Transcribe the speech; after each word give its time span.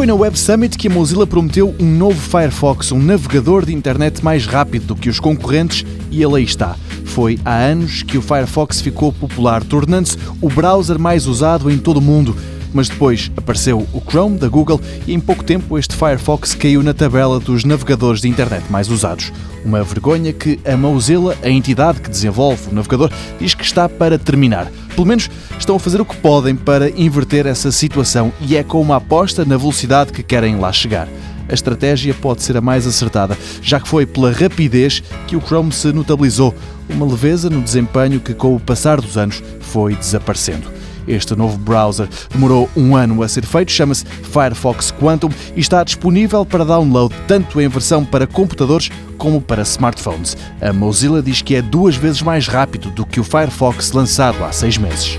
Foi 0.00 0.06
na 0.06 0.14
Web 0.14 0.38
Summit 0.38 0.78
que 0.78 0.88
a 0.88 0.90
Mozilla 0.90 1.26
prometeu 1.26 1.74
um 1.78 1.84
novo 1.84 2.18
Firefox, 2.18 2.90
um 2.90 2.98
navegador 2.98 3.66
de 3.66 3.74
internet 3.74 4.24
mais 4.24 4.46
rápido 4.46 4.86
do 4.86 4.96
que 4.96 5.10
os 5.10 5.20
concorrentes, 5.20 5.84
e 6.10 6.22
ele 6.22 6.36
aí 6.36 6.44
está. 6.44 6.74
Foi 7.04 7.38
há 7.44 7.54
anos 7.54 8.02
que 8.02 8.16
o 8.16 8.22
Firefox 8.22 8.80
ficou 8.80 9.12
popular, 9.12 9.62
tornando-se 9.62 10.16
o 10.40 10.48
browser 10.48 10.98
mais 10.98 11.26
usado 11.26 11.70
em 11.70 11.76
todo 11.76 11.98
o 11.98 12.00
mundo 12.00 12.34
mas 12.72 12.88
depois 12.88 13.30
apareceu 13.36 13.86
o 13.92 14.00
Chrome 14.00 14.38
da 14.38 14.48
Google 14.48 14.80
e 15.04 15.12
em 15.12 15.18
pouco 15.18 15.42
tempo 15.42 15.76
este 15.76 15.96
Firefox 15.96 16.54
caiu 16.54 16.82
na 16.84 16.94
tabela 16.94 17.40
dos 17.40 17.64
navegadores 17.64 18.20
de 18.20 18.28
internet 18.28 18.64
mais 18.70 18.88
usados. 18.88 19.32
Uma 19.64 19.82
vergonha 19.82 20.32
que 20.32 20.58
a 20.64 20.76
Mozilla, 20.76 21.36
a 21.42 21.50
entidade 21.50 22.00
que 22.00 22.08
desenvolve 22.08 22.70
o 22.70 22.74
navegador, 22.74 23.10
diz 23.40 23.54
que 23.54 23.64
está 23.64 23.88
para 23.88 24.18
terminar. 24.18 24.70
Pelo 24.94 25.06
menos 25.06 25.30
estão 25.58 25.76
a 25.76 25.80
fazer 25.80 26.00
o 26.00 26.04
que 26.04 26.16
podem 26.16 26.54
para 26.54 26.90
inverter 26.90 27.46
essa 27.46 27.72
situação 27.72 28.32
e 28.40 28.56
é 28.56 28.62
com 28.62 28.80
uma 28.80 28.96
aposta 28.96 29.44
na 29.44 29.56
velocidade 29.56 30.12
que 30.12 30.22
querem 30.22 30.56
lá 30.56 30.72
chegar 30.72 31.08
a 31.50 31.54
estratégia 31.54 32.14
pode 32.14 32.42
ser 32.42 32.56
a 32.56 32.60
mais 32.60 32.86
acertada, 32.86 33.36
já 33.60 33.80
que 33.80 33.88
foi 33.88 34.06
pela 34.06 34.30
rapidez 34.30 35.02
que 35.26 35.34
o 35.34 35.40
Chrome 35.40 35.72
se 35.72 35.92
notabilizou, 35.92 36.54
uma 36.88 37.04
leveza 37.04 37.50
no 37.50 37.60
desempenho 37.60 38.20
que, 38.20 38.32
com 38.32 38.54
o 38.54 38.60
passar 38.60 39.00
dos 39.00 39.18
anos, 39.18 39.42
foi 39.60 39.96
desaparecendo. 39.96 40.79
Este 41.06 41.34
novo 41.34 41.58
browser 41.58 42.08
demorou 42.30 42.68
um 42.76 42.96
ano 42.96 43.22
a 43.22 43.28
ser 43.28 43.44
feito, 43.44 43.72
chama-se 43.72 44.04
Firefox 44.04 44.92
Quantum 44.92 45.30
e 45.56 45.60
está 45.60 45.82
disponível 45.82 46.44
para 46.44 46.64
download 46.64 47.14
tanto 47.26 47.60
em 47.60 47.68
versão 47.68 48.04
para 48.04 48.26
computadores 48.26 48.90
como 49.18 49.40
para 49.40 49.62
smartphones. 49.62 50.36
A 50.60 50.72
Mozilla 50.72 51.22
diz 51.22 51.42
que 51.42 51.54
é 51.54 51.62
duas 51.62 51.96
vezes 51.96 52.22
mais 52.22 52.46
rápido 52.46 52.90
do 52.90 53.04
que 53.04 53.20
o 53.20 53.24
Firefox 53.24 53.92
lançado 53.92 54.42
há 54.44 54.52
seis 54.52 54.78
meses. 54.78 55.18